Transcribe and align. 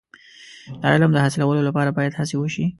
د 0.81 0.83
علم 0.93 1.11
د 1.13 1.17
حاصلولو 1.23 1.61
لپاره 1.69 1.89
باید 1.97 2.17
هڅې 2.19 2.35
وشي. 2.37 2.65